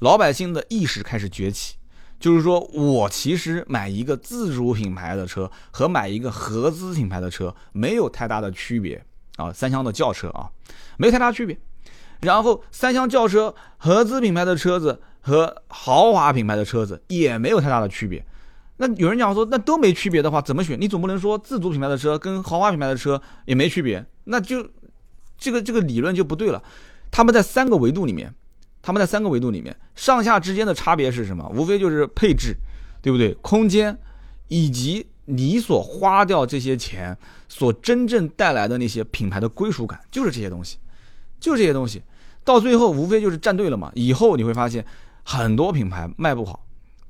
[0.00, 1.76] 老百姓的意识开始崛起，
[2.18, 9.02] 就是说我其实买一个自主品牌的车和买一个合资品牌的车没有太大的区别
[9.36, 10.50] 啊，三厢的轿车啊，
[10.98, 11.56] 没太大区别。
[12.20, 18.24] 然后三厢轿车、合资品牌的车子和豪华品牌的车子也没有太大的区别。
[18.78, 20.80] 那有人讲说，那都没区别的话，怎么选？
[20.80, 24.64] 你总不能说自主品牌的车跟豪华品牌的车也没区别，那就
[25.36, 26.62] 这个这个理论就不对了。
[27.10, 28.32] 他们在三个维度里面，
[28.82, 31.50] 他们在三个维度里面，上下之间的差别是什么？
[31.54, 32.54] 无非就是配置，
[33.02, 33.34] 对不对？
[33.42, 33.98] 空间
[34.46, 37.16] 以及你所花掉这些钱
[37.48, 40.78] 所真正带来的那些品牌的归属感，就是这些东西，
[41.40, 42.02] 就这些东西。
[42.44, 43.92] 到最后无非就是站队了嘛。
[43.94, 44.84] 以后你会发现
[45.22, 46.64] 很多品牌卖不好，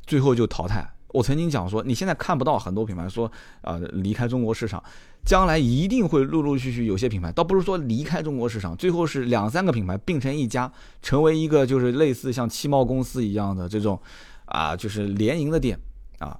[0.07, 0.88] 最后就淘汰。
[1.09, 3.31] 我曾经讲说，你现在看不到很多品牌说，
[3.62, 4.83] 呃，离开中国市场，
[5.25, 13.99] 将来一定会陆陆续续有些品牌，倒不是说离开中国市场，最后是两三个品牌并成一家，成为一个就是类似像汽贸公司一样的这种，
[14.45, 15.81] 啊，就是联营的店
[16.19, 16.38] 啊。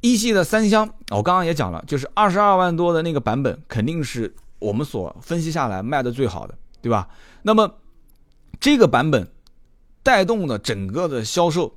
[0.00, 7.08] 一系的三厢，我刚刚也讲了，就是二十二万多的那个版本，肯定是我们所分析下来卖的最好的，对吧？
[7.42, 7.78] 那么
[8.60, 9.28] 这个版本
[10.02, 11.76] 带动的整个的销售。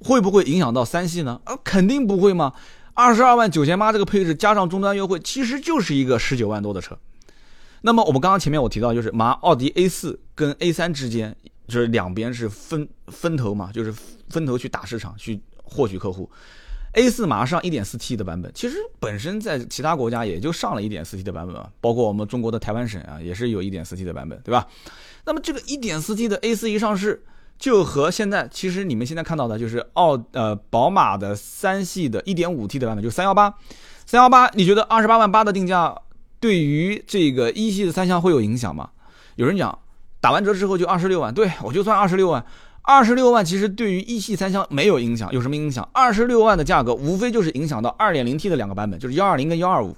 [0.00, 1.40] 会不会影响到三系呢？
[1.42, 2.52] 啊，肯定不会嘛！
[2.94, 6.96] 二十二万九千八这个配置加上终端优惠，其实就是一个十九万多的车。
[7.80, 13.92] 那么我们刚刚前面我提到，就是马奥迪 A 四跟 A 三之间，就是两边是分分头嘛，就是
[14.28, 16.30] 分头去打市场，去获取客户。
[16.92, 24.66] A 四马上一点四 T 的版本，其实本身在其他国家也就上了一点四 T 的版本嘛，包括我们中国的台湾省啊，也是有一点四 T 的版本，对吧？
[25.24, 27.24] 那么这个一点四 T 的 A 四一上市。
[27.58, 35.92] 就和现在，其实你们现在看到的就是奥呃宝马的三系的 1.5T 的版本，就是318，318，你觉得二十八万八的定价
[36.38, 38.90] 对于这个一系的三厢会有影响吗？
[39.34, 39.76] 有人讲
[40.20, 42.46] 打完折之后就二十六万，对我就算二十六万，
[42.88, 45.86] 二十六万其实对于一系三厢没有影响，有什么影响？
[45.92, 49.94] 二十六万的价格无非就是影响到 2.0T 的两个版本，就是120跟125，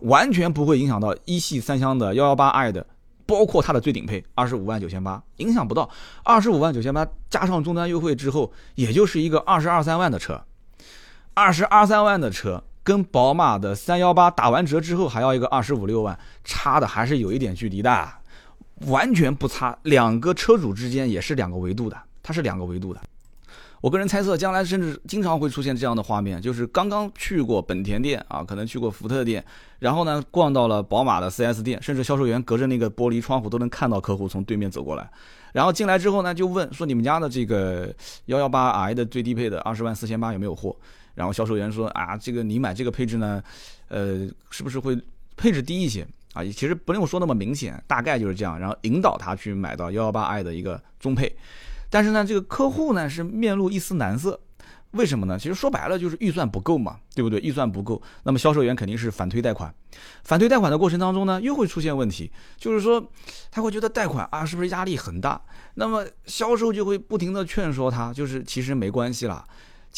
[0.00, 2.86] 完全不会影响到一系三厢的 118i 的。
[3.24, 5.88] 包括它的最顶配二十五万九千八，影响不到
[6.22, 10.38] 二十五万九千八，加上终端优惠之后，也就是一个二十二三万的车，
[11.32, 18.08] 二十二三万的车跟宝马的三幺八打完折之后还要一个二十五六万，差的还是有一点距离的，
[18.86, 21.96] 完全不差，两个车主之间也是两个维度的，
[22.28, 23.00] 它是两个维度的。
[23.80, 29.42] 我个人猜测，将来甚至经常会出现这样的画面，就是刚刚去过本田店啊，可能去过福特店，
[29.78, 35.08] 然后呢逛到了宝马的 4S 店，甚至销售员隔着那个玻璃窗户都能看到客户从对面走过来，
[35.54, 37.90] 然后进来之后呢就问说你们家的这个
[38.26, 40.76] 118i 的最低配的二十万四千八有没有货？
[41.14, 43.42] 然后销售员说啊，这个你买这个配置呢，
[43.88, 45.00] 呃，是不是会
[45.34, 46.44] 配置低一些啊？
[46.44, 51.32] 其实不用说那么明显，大概就是这样，然后引导他去买到 118i 的一个中配。
[51.90, 54.38] 但是呢，这个客户呢是面露一丝难色，
[54.92, 55.38] 为什么呢？
[55.38, 57.40] 其实说白了就是预算不够嘛，对不对？
[57.40, 59.74] 预算不够，那么销售员肯定是反推贷款。
[60.24, 63.10] 反推贷款的过程当中呢，又会出现问题，就是说
[63.50, 65.40] 他会觉得贷款啊是不是压力很大？
[65.74, 69.44] 那么销售就会不停的劝说他，就是其实没关系啦，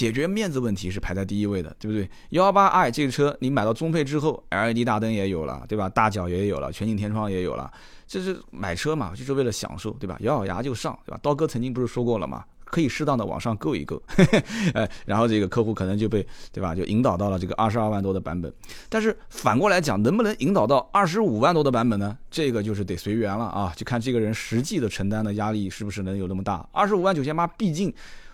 [0.00, 2.08] 解决面子问题是排在第一位的，对不对？
[2.30, 5.90] 幺八 i 这个车你买到中配之后，LED 大灯也有了，对吧？
[5.90, 7.70] 大脚也有了，全景天窗也有了。
[8.08, 10.16] 这是买车嘛，就是为了享受，对吧？
[10.20, 11.20] 咬咬牙就上，对吧？
[11.22, 12.42] 刀哥曾经不是说过了吗？
[12.64, 14.02] 可以适当的往上够一够，
[14.72, 16.74] 哎， 然后这个客户可能就被，对吧？
[16.74, 18.50] 就引导到了这个二十二万多的版本。
[18.88, 22.16] 但是反过来讲，能不能引导到二十五万多的版本呢？
[22.30, 26.66] 这个就是得随缘了啊，就看这个人实际的承担的压力是不是能有那么大。
[26.72, 27.92] 二十五万九千八，毕竟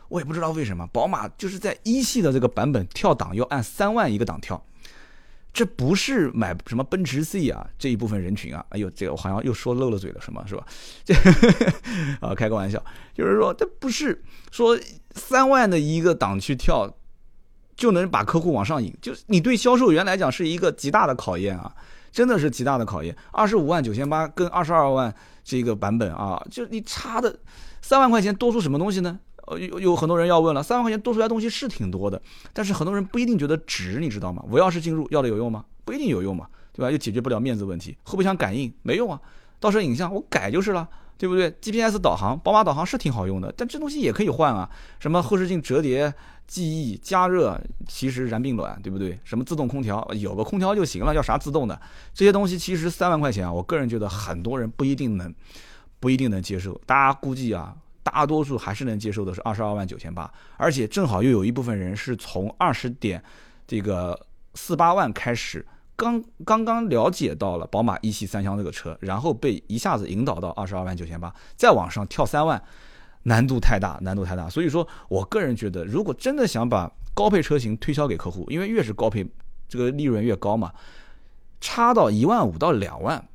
[0.09, 4.62] 我也不知道为什么，宝马就是在一系的这个版本跳档要按三万一个档跳。
[5.53, 10.66] 这不是买什么奔驰 C 啊这一部分人群啊，哎呦，这个我好像又说漏了嘴了，什么是吧？
[11.03, 11.14] 这
[12.21, 14.79] 啊，开个玩笑，就是说，这不是说
[15.14, 16.95] 三万的一个档去跳
[17.75, 21.75] 就能把客户往上引，就是你对销售员来讲是一个极大的考验啊，
[22.12, 23.16] 真的是极大的考验。
[23.33, 27.35] 二十五万九千八跟二十二万这个版本啊，就你差的
[27.81, 29.19] 三万块钱多出什么东西呢？
[29.46, 32.20] 呃，有有很多人要问了，三万块钱多出来东西是挺多的，
[32.52, 34.44] 但是很多人不一定觉得值，你知道吗？
[34.48, 35.64] 无钥匙进入要的有用吗？
[35.85, 36.90] 不一定有用嘛，对吧？
[36.90, 39.20] 又解决不了面子问题，后备箱感应没用啊，
[39.61, 44.68] 倒车影像我改就是了，对不对？GPS 导航，宝马导航是挺好用的，但这东西也可以换啊。
[44.98, 46.12] 什么后视镜折叠、
[46.48, 47.56] 记忆、加热，
[47.87, 49.16] 其实燃并卵，对不对？
[49.22, 51.80] 什么自动空调，有个空调就行了，要啥自动的？
[52.12, 55.32] 这些东西其实三万块钱啊，我个人觉得很多人不一定能，
[56.00, 56.80] 不一定能接受。
[56.85, 57.76] 大家估计啊，
[58.12, 63.21] 大多数还是能接受的是二十二万九千八，而且正好又有一部分人是从二十点
[63.66, 65.66] 这个四八万开始。
[65.97, 72.62] 刚刚刚了解到了宝马一系三厢这个车，然后被一下子引导到二十二万九千八，再往上跳三万，
[73.25, 74.49] 难度太大，难度太大。
[74.49, 79.27] 所以说我个人觉得，如果真的想把高配车型推销给客户，因为越是高配，
[79.69, 80.73] 这个利润越高嘛，
[81.61, 83.27] 差到一万五到两万，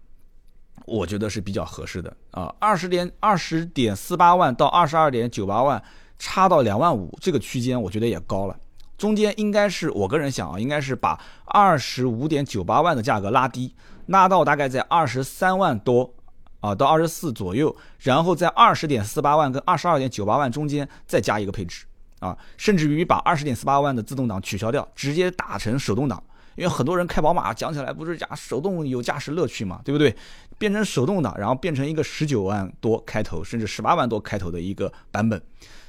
[0.92, 2.54] 我觉得是比较合适的啊。
[2.60, 5.82] 二十点二十点四八万到二十二点九八万，
[6.20, 8.56] 差到两万五这个区间，我觉得也高了。
[8.98, 13.74] 中间应该是我个人想啊，应该是把二十五点九八万的价格拉低，
[14.06, 16.14] 拉到大概在二十三万多
[16.60, 21.86] 啊，到二十四左右，然后在二十点四八万跟二十二点九八万中间再加一个配置
[22.20, 26.22] 啊，甚至于把二十点四八万的自动挡取消掉，直接打成手动挡。
[26.62, 30.16] 因为很多人开宝马讲起来不是讲手动有驾驶乐趣嘛，对不对？
[30.60, 35.42] 变成手动挡，然后变成一个十九万多开头，甚至十八万多开头的一个版本。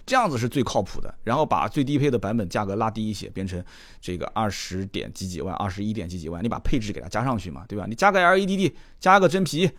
[0.07, 3.63] 这样子是最靠谱的，然后把最低配的版本价格拉低一些，变成
[4.01, 7.85] 这个二十点几几万、二十一点几几万，你把配置给它加上去嘛，对吧？
[7.87, 9.71] 你加个 LED，加个真皮，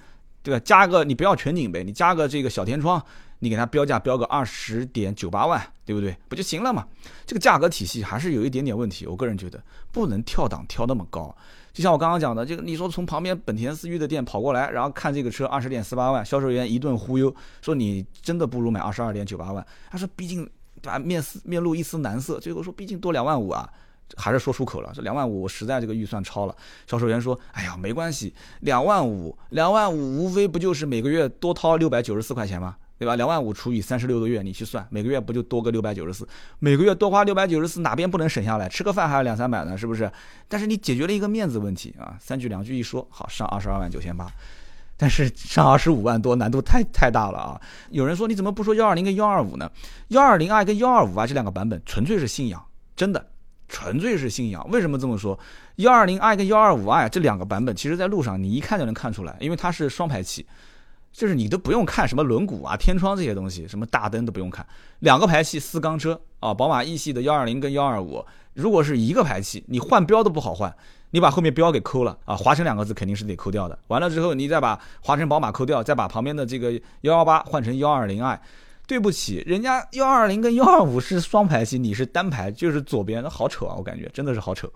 [0.43, 0.61] 对吧？
[0.63, 3.01] 加个你不要全景呗，你加个这个小天窗，
[3.39, 6.15] 你给它标价标个二十点九八万，对不对？
[6.27, 6.85] 不就行了嘛？
[7.25, 11.35] 这个价格体系还是有一点点问题，我个人觉得不能跳档跳那么高。
[11.71, 19.65] 就像我刚刚讲的，这个你说从旁边本田思域的店跑过来，然后看这个车二十点四八万，销售员一顿忽悠，说你真的不如买二十二点九八万。
[19.89, 20.47] 他说毕竟
[20.81, 23.67] 对吧，面丝面露一丝难色，最后说毕竟多两万五啊，
[24.15, 26.55] 还是说出口了，这两万五实在这个预算超了。
[26.87, 32.75] 销售员说，哎呀没关系，两万五两万五无非不就是每个月多掏六百九十四块钱吗？
[32.99, 33.17] 对吧？
[33.17, 36.25] 两万五除以三十六个月，你去算，每个月不就多个六百九十四？
[36.59, 38.69] 每个月多花六百九十四，哪边不能省下来？
[38.69, 40.09] 吃个饭还要两三百呢，是不是？
[40.47, 42.15] 但是你解决了一个面子问题啊！
[42.19, 44.31] 三句两句一说，好上二十二万九千八，
[44.95, 47.59] 但是上二十五万多，难度太太大了啊！
[47.89, 49.69] 有人说你怎么不说幺二零跟幺二五呢？
[50.09, 52.63] 幺二零 i 跟幺二五啊这两个版本纯粹是信仰，
[52.95, 53.25] 真的
[53.73, 54.69] 纯粹是信仰。
[54.69, 55.37] 为什么这么说？
[55.77, 60.45] 幺二零 i 跟幺二五 i 这两个版本，其实在路上你一看就能看出来，因为它是双排气。
[61.11, 64.65] 就是你都不用看什么轮毂啊、天窗这些东西，什么大灯都不用看，
[64.99, 70.75] 两个排气四缸车啊，宝马 E 系的幺二零跟幺二五，如果是一个排气，你换标都不好换，
[71.11, 73.77] 你把后面标给抠了啊，华晨两个字肯定是得抠掉的。
[73.89, 78.41] 完了之后，你再把华晨宝马抠掉，再把旁边的这个幺幺八换成幺二零 i，
[78.85, 84.71] 对不起，人家幺二零跟幺二五是双排气，你是单排，就是左边，那好丑啊，我感觉真的是好丑。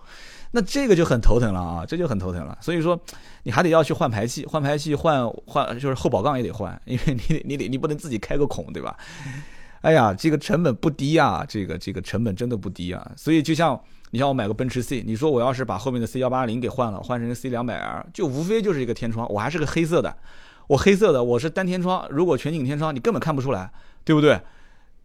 [0.50, 2.56] 那这个就很头疼了啊，这就很头疼了。
[2.60, 2.98] 所以说，
[3.42, 8.96] 你还得要去换排气，换排气换换就是后保杠也得换，因为你你得你不能自己开个孔，对吧？
[9.82, 13.12] 哎呀，这个成本不低啊，这个这个成本真的不低啊。
[13.14, 13.78] 所以就像
[14.10, 20.16] 你像我买个奔驰 C，你说我要是把后面的 C 幺八零给换了，换成 C 两百 R，就无非就是一个天窗，我还是个黑色的，
[20.66, 23.70] 我黑色的我是单天窗，如果全景天窗你根本看不出来，
[24.08, 24.40] 对不对？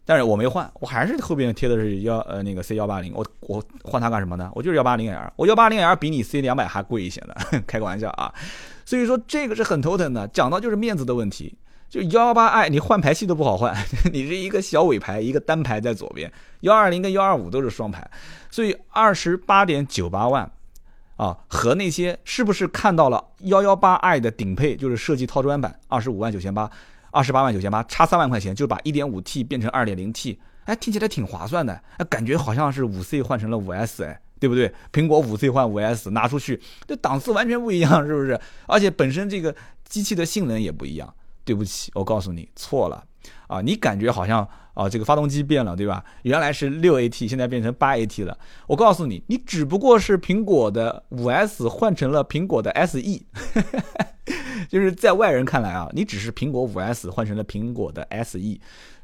[0.05, 4.49] 但是我没换，我还是后边贴的是幺呃那个 C 幺八零，我我换它干什么呢？
[4.55, 7.33] 我就是幺八零 L，我幺八零 L 比你 C 两百还贵一些呢，
[7.67, 8.33] 开个玩笑啊。
[8.85, 11.57] 所以说这个是很头疼的，讲到就是面子的问题。
[11.89, 13.75] 就幺幺八 i 你换排气都不好换，
[14.11, 18.09] 你是一个小尾排，一个单排在左边，幺二零跟幺二五都是双排，
[18.49, 20.51] 所以二十八点九八万
[21.17, 26.69] 啊，和那些是不是看到了幺幺八 i 的顶配就是设计套装版二十五万九千八。
[27.13, 34.73] 二十八万九千八，差三万块钱就把一点五 T 变成二点零 T，哎，听起来挺划算的，哎，感觉好像是五 C 换成了五 S，哎，对不对？
[34.91, 38.37] 苹果五 C 换五 S 拿出去，这档次完全不一样，是不是？
[38.65, 39.55] 而且本身这个
[39.87, 41.13] 机器的性能也不一样。
[41.45, 43.03] 对不起，我告诉你错了，
[43.47, 46.03] 啊，你感觉好像啊这个发动机变了，对吧？
[46.23, 48.37] 原来是六 AT，现在变成八 AT 了。
[48.67, 53.01] 我告诉你，你只不过是苹果的五 S 换成了苹果的 SE。
[54.69, 58.39] 就是在外人看来啊，你只是苹果五 S 换成了苹果的 SE，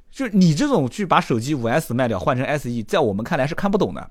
[0.10, 4.10] 就你这种去把手机五 S 卖掉换成 SE，在我们看来是看不懂的。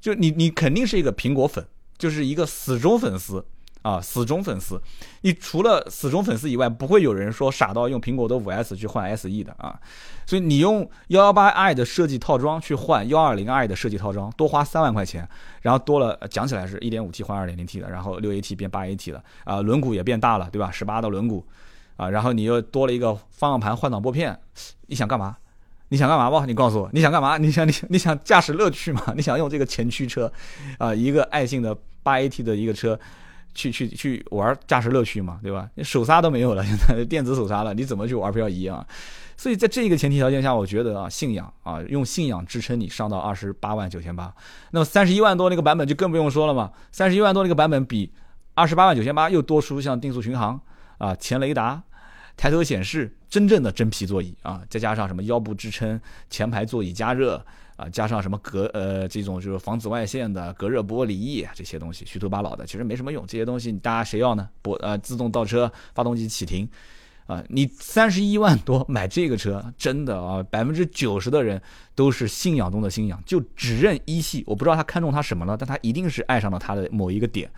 [0.00, 1.66] 就你你肯定是一个苹果粉，
[1.98, 3.44] 就是一个死忠粉丝。
[3.82, 4.80] 啊，死忠粉丝，
[5.22, 9.78] 你除了死忠粉丝以外，不会有人说傻到用苹果的五 S 去换 SE 的啊。
[10.26, 15.28] 所以你用幺幺八 i 的设计套装去换幺二零 i 的设计套装，多花三万块钱，
[15.62, 20.70] 然后多了讲起来是一点五 T 换二点零 T 的，然后六 AT 变八 AT 了啊，轮毂也变大了，对吧？
[20.70, 21.42] 十八的轮毂
[21.96, 24.38] 啊，然后你又多了一个方向盘换挡拨片，
[24.86, 25.36] 你想干嘛？
[25.88, 26.46] 你想干嘛不？
[26.46, 27.36] 你告诉我，你想干嘛？
[27.38, 29.02] 你想你你想驾驶乐趣吗？
[29.16, 30.30] 你想用这个前驱车
[30.78, 32.96] 啊，一个爱信的八 AT 的一个车。
[33.54, 35.68] 去去去玩驾驶乐趣嘛，对吧？
[35.82, 38.86] 手刹都没有了，现在电子手刹了，你怎么去玩漂移啊？
[39.36, 44.32] 所以在这个前提条件下，我觉得啊，信仰啊，用信仰支撑你上到二十八万九千八，
[44.70, 46.70] 那么三十一万多那个版本就更不用说了嘛。
[46.92, 48.12] 三十一万多那个版本比
[48.54, 50.60] 二十八万九千八又多出像定速巡航
[50.98, 51.82] 啊、前雷达、
[52.36, 55.98] 抬头显示、真正的真皮座椅啊，再加上什么腰部支撑、
[56.28, 57.42] 前排座椅加热
[57.80, 63.26] 啊，加上什么隔呃这种就是防紫外线的隔热玻璃翼这些东西，虚头巴脑的，其实没什么用。
[63.26, 64.46] 这些东西大家谁要呢？
[64.60, 66.68] 不呃，自动倒车、发动机启停。
[67.26, 71.62] 啊，你三十一万多买这个车，真的啊，百分之九十的人
[71.94, 74.42] 都是信仰中的信仰，就只认一系。
[74.48, 77.48] 我不知道他看中他什么了，但他一定是爱上了他的某一个点，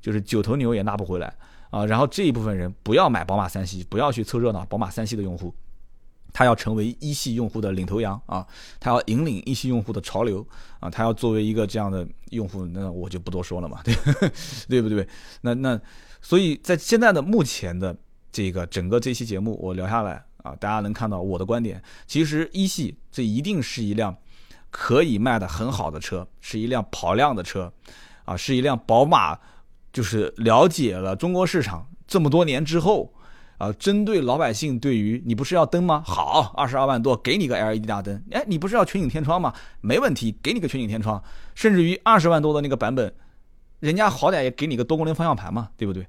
[0.00, 1.34] 就是九头牛也拉不回来
[1.70, 1.84] 啊。
[1.84, 5.52] 然后这一部分人不要买宝马三系，不要去凑热闹，宝马三系的用户，
[6.36, 8.46] 他要成为一系用户的领头羊啊，
[8.78, 10.46] 他要引领一系用户的潮流
[10.80, 13.94] 啊，他要作为一个这样的用户，那我就不多说了嘛，对
[14.68, 15.08] 对不对？
[15.40, 15.80] 那那
[16.20, 17.96] 所以在现在的目前的。
[18.32, 21.82] 这个整个这期节目我聊下来啊，大家能看到我的观点。
[22.06, 24.14] 其实一系这一定是一辆
[24.70, 27.72] 可以卖的很好的车，是一辆跑量的车，
[28.26, 29.38] 啊，是一辆宝马，
[29.90, 33.10] 就是了解了中国市场这么多年之后，
[33.58, 36.02] 啊，针对老百姓对于你不是要灯吗？
[36.06, 39.52] 好，二十二万多给你个 LED 大灯，哎，你不是要全景天窗吗？
[39.80, 41.22] 没问题，给你个全景天窗，
[41.54, 43.12] 甚至于二十万多的那个版本，
[43.80, 46.06] 人家好歹也给你个多功能方向盘嘛，对不对？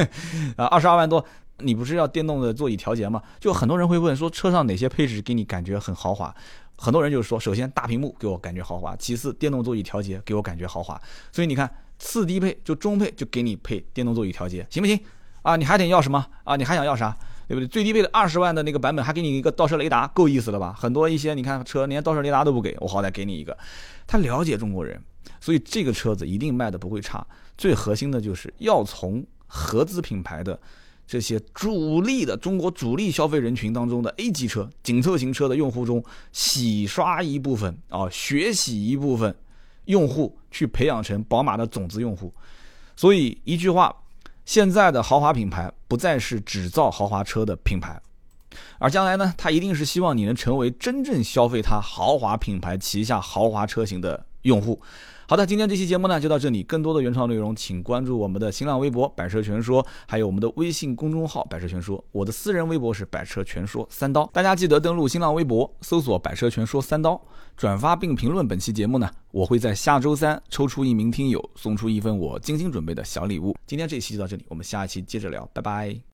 [0.56, 1.24] 啊，二十二万多。
[1.62, 3.22] 你不是要电动的座椅调节吗？
[3.38, 6.34] 就很多人会问说，车上哪些配置给你感觉很豪华？
[6.74, 10.98] 很多人就是说，首先大屏幕给我感觉豪华，其次电动座椅调节给我感觉豪华。
[11.30, 14.98] 所以你看，次低配就中配就给你配电动座椅调节，行不行？
[15.42, 16.56] 啊，你还得要什么啊？
[16.56, 17.16] 你还想要啥？
[17.48, 17.66] 对不对？
[17.66, 20.74] 最低配的二十万的那个版本还给你一个倒车雷达，够意思了吧？
[20.78, 23.56] 很多一些你看车连倒车雷达都不给我，好歹给你一个。
[24.06, 25.02] 他了解中国人，
[25.40, 27.26] 所以这个车子一定卖的不会差。
[27.58, 30.58] 最核心的就是要从合资品牌的。
[31.06, 39.34] 这些主力的中国主力消费人群当中的 A 级车、紧凑型车的用户中，洗刷一部分啊，学习一部分
[39.86, 42.32] 用户，去培养成宝马的种子用户。
[42.94, 43.92] 所以一句话，
[44.44, 48.00] 现在的豪华品牌不再是只造豪华车的品牌，
[48.78, 54.80] 而将来呢，它一定是希望你能成为真正消费它豪华品牌旗下豪华车型的用户。
[55.30, 56.60] 好的，今天这期节目呢就到这里。
[56.64, 62.04] 更多的原创内容，请关注我们的新浪微博“百车全说”，还有我们的微信公众号“百车全说”。
[62.10, 67.22] 我的私人微博是“百车全说三刀”，大家记得登录新浪微博，搜索“百车全说三刀”，
[67.56, 73.56] 转发并评论本期节目呢，我会在下周三抽出一名听友，送出一份我精心准备的小礼物。
[73.68, 76.00] 今天这期就到这里，我们下一期接着聊，拜拜。